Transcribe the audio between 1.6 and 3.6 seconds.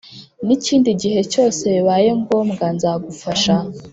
bibaye ngombwa nzagufasha